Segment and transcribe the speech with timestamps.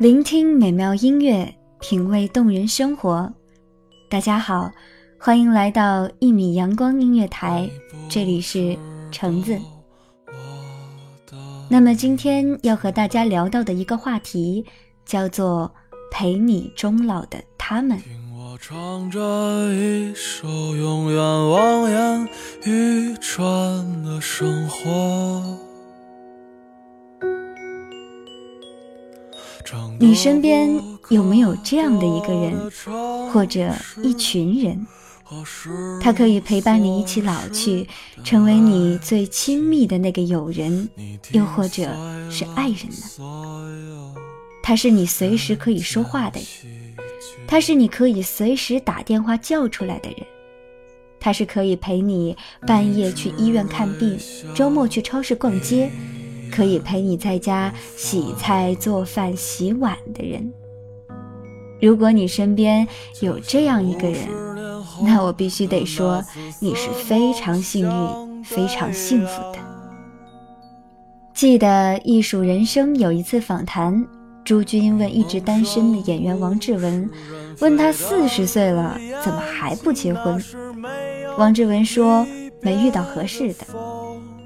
[0.00, 3.30] 聆听美妙音乐，品味动人生活。
[4.08, 4.70] 大家好，
[5.18, 7.68] 欢迎来到一米阳光音乐台，
[8.08, 8.78] 这里是
[9.12, 9.58] 橙子。
[11.68, 14.64] 那么今天要和大家聊到的一个话题
[15.04, 15.70] 叫做
[16.10, 19.20] “陪你终老的他们听我唱着
[19.74, 22.28] 一首永远望眼
[22.64, 25.58] 欲穿的生活。”。
[29.98, 32.70] 你身边有没有这样的一个人，
[33.30, 33.72] 或者
[34.02, 34.86] 一群人？
[36.00, 37.86] 他可以陪伴你一起老去，
[38.24, 40.88] 成为你最亲密的那个友人，
[41.30, 41.88] 又或者
[42.28, 42.78] 是爱人
[43.18, 44.14] 呢？
[44.62, 46.96] 他是你随时可以说话的人，
[47.46, 50.18] 他是你可以随时打电话叫出来的人，
[51.20, 54.18] 他是可以陪你半夜去医院看病，
[54.52, 55.90] 周末去超市逛街，
[56.50, 60.52] 可以陪你在家洗菜、做饭、洗碗的人。
[61.80, 62.86] 如果你身边
[63.20, 64.28] 有这样一个人，
[65.02, 66.22] 那我必须得说，
[66.58, 69.58] 你是非常幸运、非常幸福的。
[71.32, 71.66] 记得
[72.04, 74.06] 《艺术人生》有一次访谈，
[74.44, 77.08] 朱军问一直单身的演员王志文，
[77.60, 80.42] 问他四十岁了怎么还不结婚？
[81.38, 82.26] 王志文说
[82.60, 83.66] 没遇到合适的。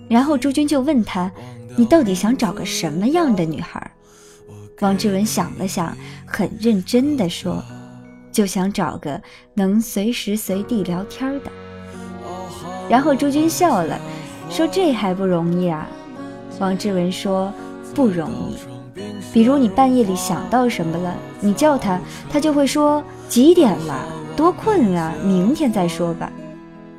[0.09, 1.31] 然后朱军就问他，
[1.77, 3.91] 你到底想找个什么样的女孩？
[4.81, 7.63] 王志文想了想，很认真地说
[8.31, 9.21] ：“就想找个
[9.55, 11.51] 能随时随地聊天的。”
[12.91, 13.99] 然后朱军笑了，
[14.51, 15.89] 说：“这还不容易啊？”
[16.61, 17.53] 王志文说
[17.95, 18.57] ：“不容易。
[19.33, 21.99] 比如你半夜里想到什么了，你叫他，
[22.31, 26.31] 他就会说几点了，多困啊，明天再说吧。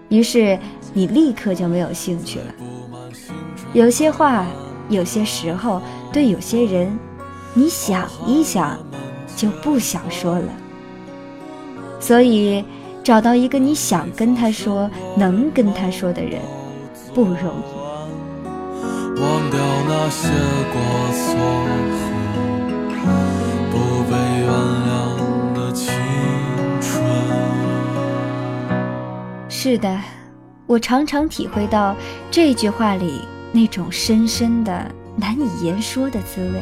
[0.09, 0.57] 于是
[0.93, 2.45] 你立刻就没有兴趣了。
[3.75, 4.45] 有些话，
[4.87, 5.81] 有些时候，
[6.13, 6.97] 对有些人。”
[7.57, 8.77] 你想一想，
[9.35, 10.47] 就不想说了。
[12.01, 12.63] 所以，
[13.01, 16.41] 找到一个你想跟他说、能跟他说的人，
[17.13, 17.41] 不容易。
[19.21, 20.27] 忘掉那些
[20.73, 20.81] 过
[21.13, 21.25] 错
[23.71, 23.77] 不
[24.09, 24.49] 被原
[24.85, 24.91] 谅
[25.55, 25.93] 的青
[26.81, 26.91] 春。
[29.47, 29.97] 是的，
[30.65, 31.95] 我常常体会到
[32.29, 33.21] 这句话里
[33.55, 36.59] 那种深深的、难以言说的滋味。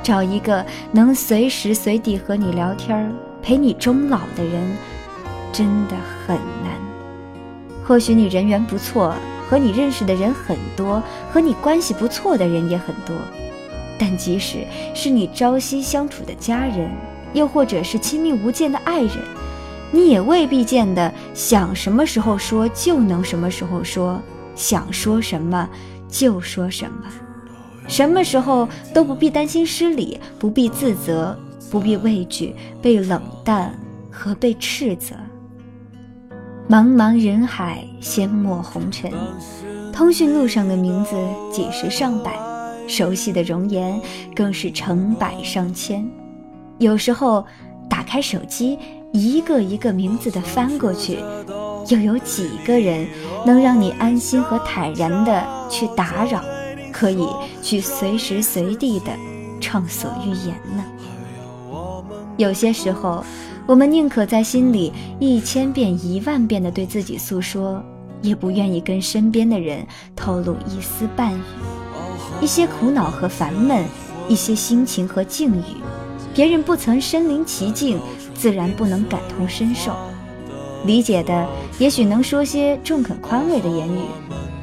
[0.00, 4.76] 找一个能随时随地和你聊天、陪你终老的人，
[5.52, 6.72] 真的很难。
[7.84, 9.12] 或许你人缘不错，
[9.50, 11.02] 和你认识的人很多，
[11.32, 13.16] 和你关系不错的人也很多，
[13.98, 16.88] 但即使是你朝夕相处的家人，
[17.32, 19.18] 又或者是亲密无间的爱人，
[19.90, 24.22] 你也未必见得想什么时候说就能什么时候说，
[24.58, 25.70] 想说什么
[26.08, 27.04] 就说什么。
[27.86, 31.38] 什么时候都不必担心失礼，不必自责，
[31.70, 33.72] 不必畏惧被冷淡
[34.10, 35.14] 和被斥责。
[36.68, 39.10] 茫茫人海，阡陌红尘，
[39.90, 41.16] 通讯录上的名字
[41.50, 42.36] 几十上百，
[42.86, 43.98] 熟悉的容颜
[44.34, 46.06] 更是成百上千。
[46.78, 47.46] 有时候，
[47.88, 48.78] 打开手机，
[49.12, 51.18] 一个一个名字的翻过去，
[51.88, 53.06] 又有几个人
[53.46, 56.42] 能让你安心和坦然的去打扰，
[56.92, 57.26] 可以
[57.62, 59.06] 去随时随地的
[59.60, 60.84] 畅所欲言呢？
[62.36, 63.24] 有些时候，
[63.66, 67.82] 我们宁可在心里一千遍、一万遍的对自己诉说，
[68.20, 71.40] 也不愿意跟身边的人透露一丝半语。
[72.40, 73.84] 一些苦恼和烦闷，
[74.28, 75.82] 一些心情和境遇，
[76.34, 77.98] 别人不曾身临其境，
[78.34, 79.96] 自然不能感同身受。
[80.84, 81.46] 理解的
[81.78, 84.00] 也许能说些中肯宽慰的言语，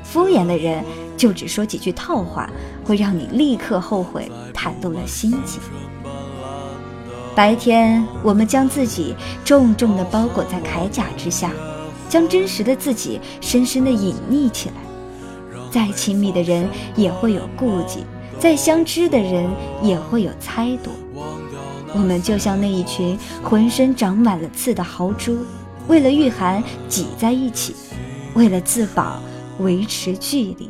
[0.03, 0.83] 敷衍的人
[1.17, 2.49] 就只说几句套话，
[2.83, 5.61] 会让你立刻后悔袒露了心情。
[7.35, 9.13] 白天，我们将自己
[9.43, 11.51] 重重地包裹在铠甲之下，
[12.07, 14.75] 将真实的自己深深地隐匿起来。
[15.69, 18.05] 再亲密的人也会有顾忌，
[18.39, 19.45] 再相知的人
[19.83, 20.91] 也会有猜度。
[21.93, 25.37] 我们就像那一群浑身长满了刺的豪猪。
[25.87, 27.75] 为了御寒挤在一起，
[28.33, 29.21] 为了自保
[29.59, 30.69] 维持距离。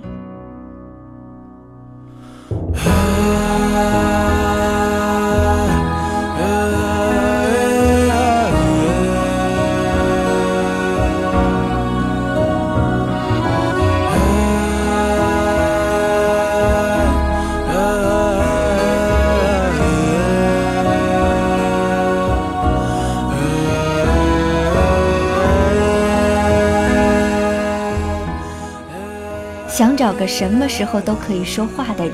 [30.05, 32.13] 找个什么时候都可以说话的人，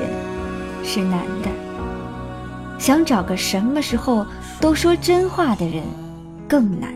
[0.82, 1.50] 是难的；
[2.80, 4.26] 想找个什么时候
[4.62, 5.84] 都说真话的人，
[6.48, 6.94] 更难。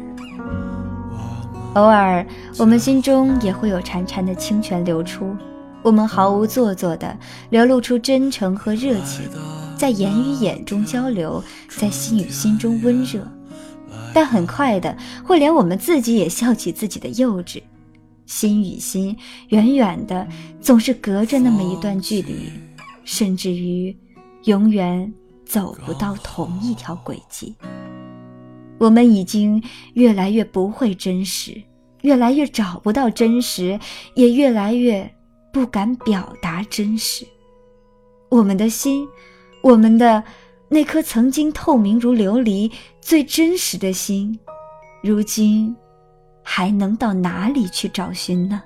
[1.73, 2.25] 偶尔，
[2.57, 5.35] 我们心中也会有潺潺的清泉流出，
[5.83, 7.13] 我们毫无做作的
[7.49, 9.27] 流露出真诚和热情，
[9.77, 13.19] 在言与眼中交流，在心与心中温热。
[14.13, 14.95] 但很快的，
[15.25, 17.61] 会连我们自己也笑起自己的幼稚。
[18.25, 19.15] 心与心，
[19.49, 20.27] 远远的，
[20.59, 22.51] 总是隔着那么一段距离，
[23.03, 23.95] 甚至于，
[24.45, 25.13] 永远
[25.45, 27.55] 走不到同一条轨迹。
[28.77, 29.63] 我们已经
[29.93, 31.61] 越来越不会真实，
[32.01, 33.79] 越来越找不到真实，
[34.15, 35.09] 也越来越
[35.53, 37.25] 不敢表达真实。
[38.29, 39.07] 我们的心，
[39.61, 40.23] 我们的
[40.67, 44.37] 那颗曾经透明如琉璃、最真实的心，
[45.01, 45.75] 如今。
[46.47, 48.61] 还能到哪里去找寻呢？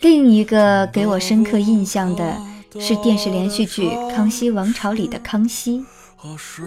[0.00, 2.36] 另一个给我深刻印象的
[2.78, 5.82] 是电视连续剧《康熙王朝》里的康熙，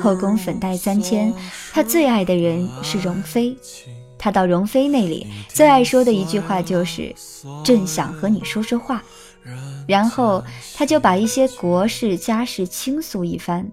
[0.02, 1.32] 后宫粉黛三千，
[1.72, 3.56] 他最爱的人是容妃。
[4.18, 7.14] 他到容妃那里，最爱说的一句话就是
[7.64, 9.02] “朕想和你说说话”，
[9.88, 10.44] 然后
[10.76, 13.66] 他就把一些国事家事倾诉一番。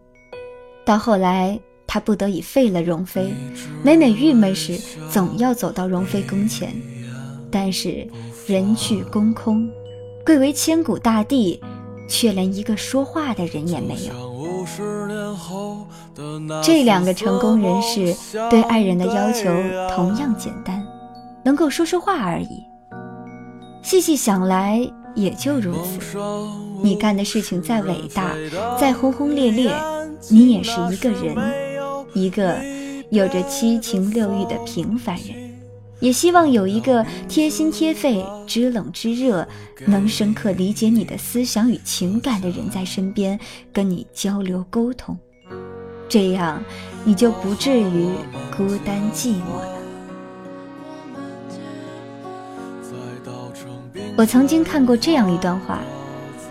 [0.84, 3.34] 到后来，他不得已废了容妃，
[3.82, 4.78] 每每郁闷时，
[5.10, 6.72] 总要走到容妃宫前，
[7.50, 8.06] 但是。
[8.46, 9.68] 人去宫空，
[10.24, 11.60] 贵为千古大帝，
[12.08, 14.14] 却连一个说话的人也没有。
[16.62, 18.14] 这两个成功人士
[18.48, 19.48] 对爱人的要求
[19.90, 20.80] 同样简单，
[21.44, 22.64] 能够说说话而已。
[23.82, 26.16] 细细想来，也就如此。
[26.82, 28.32] 你干的事情再伟大，
[28.78, 29.74] 再轰轰烈烈，
[30.30, 31.34] 你也是一个人，
[32.14, 32.56] 一个
[33.10, 35.45] 有着七情六欲的平凡人。
[36.00, 39.46] 也希望有一个贴心贴肺、知冷知热、
[39.86, 43.38] 能深刻理解你的思想与情感的人在身边，
[43.72, 45.16] 跟你交流沟通，
[46.08, 46.62] 这样
[47.04, 48.08] 你就不至于
[48.56, 49.72] 孤单寂寞了。
[54.18, 55.80] 我曾经看过这样一段话，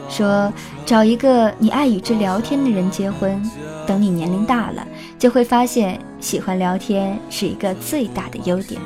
[0.09, 0.51] 说
[0.85, 3.41] 找一个你爱与之聊天的人结婚，
[3.87, 4.87] 等你年龄大了，
[5.17, 8.79] 就会发现喜欢聊天是一个最大的优点。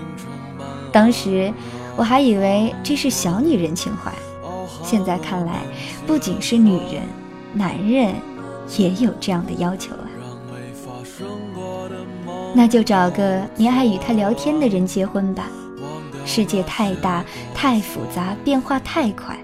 [0.92, 1.54] 当时
[1.96, 4.12] 我还以为这是小女人情怀，
[4.84, 5.62] 现在看来，
[6.08, 7.04] 不仅是女人，
[7.54, 8.14] 男人
[8.78, 10.06] 也有这样的要求啊。
[12.56, 15.48] 那就找个你爱与他聊天的人结婚吧。
[16.26, 19.38] 世界太大太复杂，变化太快，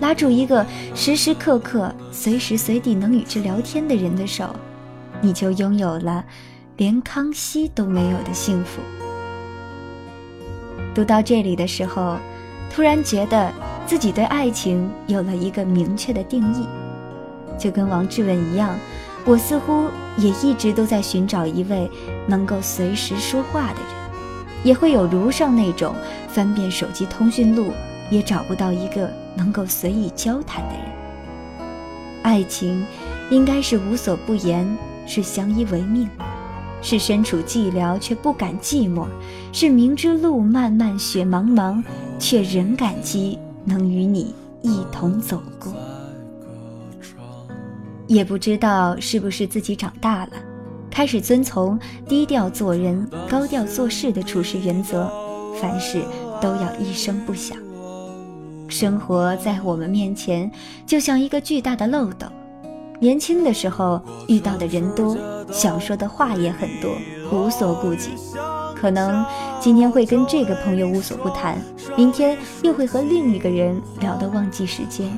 [0.00, 0.64] 拉住一个
[0.94, 4.54] 时时刻刻、随时随地能与之聊天的人的手，
[5.20, 6.24] 你就拥有了
[6.76, 8.80] 连康熙都没有的幸福。
[10.94, 12.16] 读到这里的时候，
[12.70, 13.52] 突然觉得
[13.86, 16.66] 自己对爱情有了一个明确的定义。
[17.58, 18.76] 就跟王志文一样，
[19.24, 21.90] 我似乎也一直都在寻找一位
[22.26, 25.94] 能够随时说话的人，也会有如上那种
[26.28, 27.72] 翻遍手机通讯录
[28.10, 30.82] 也找不到一个能够随意交谈的人。
[32.22, 32.84] 爱情，
[33.30, 34.66] 应该是无所不言，
[35.06, 36.08] 是相依为命。
[36.82, 39.06] 是身处寂寥却不敢寂寞，
[39.52, 41.82] 是明知路漫漫雪茫茫，
[42.18, 45.72] 却仍感激能与你一同走过。
[48.08, 50.32] 也不知道是不是自己长大了，
[50.90, 55.10] 开始遵从低调做人、高调做事的处事原则，
[55.60, 56.02] 凡事
[56.40, 57.56] 都要一声不响。
[58.68, 60.50] 生活在我们面前，
[60.84, 62.26] 就像一个巨大的漏斗。
[63.00, 65.16] 年轻的时候遇到的人多，
[65.52, 66.96] 想说的话也很多，
[67.30, 68.10] 无所顾忌。
[68.74, 69.24] 可能
[69.60, 71.56] 今天会跟这个朋友无所不谈，
[71.96, 75.16] 明天又会和另一个人聊得忘记时间。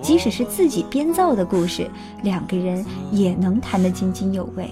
[0.00, 1.88] 即使是自己编造的故事，
[2.22, 4.70] 两个人也能谈得津津有味。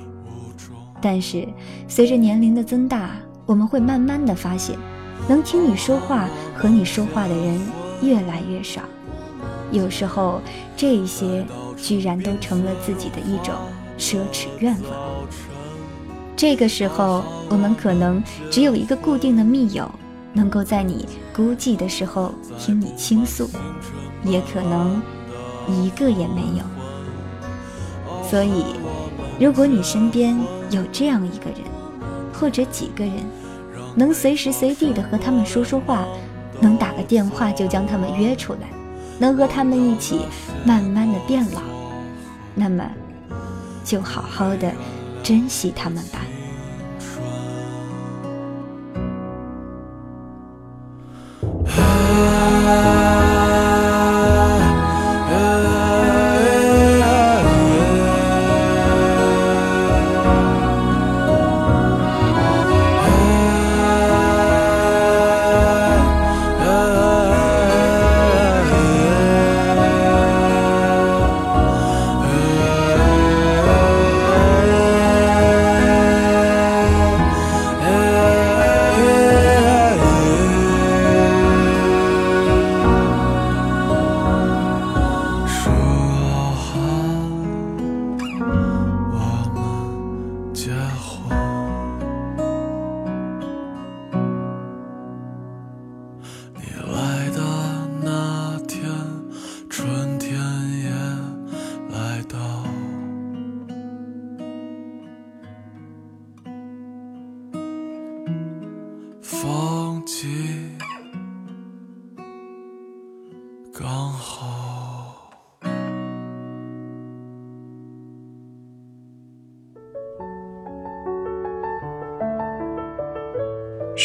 [1.00, 1.46] 但是
[1.86, 3.10] 随着年龄的增大，
[3.46, 4.76] 我们会慢慢的发现，
[5.28, 7.60] 能听你说话、和你说话的人
[8.02, 8.80] 越来越少。
[9.70, 10.40] 有时候，
[10.76, 11.44] 这一些
[11.76, 13.54] 居然都成了自己的一种
[14.00, 14.90] 奢侈愿望。
[16.34, 19.88] 这个时候，我们可能只有一个固定的密友，
[20.32, 23.48] 能够在你孤寂的时候听你倾诉，
[24.24, 25.02] 也可能
[25.68, 26.64] 一个也没有。
[28.28, 28.64] 所以，
[29.38, 30.34] 如果你身边
[30.70, 31.60] 有这样一个人，
[32.32, 33.16] 或者几个人，
[33.94, 36.06] 能随时随地的和他们说说话，
[36.58, 38.60] 能打个电话就将他们约出来。
[39.18, 40.22] 能和他们一起
[40.64, 41.60] 慢慢的变老，
[42.54, 42.90] 那么
[43.84, 44.72] 就好好的
[45.22, 46.39] 珍惜他们吧。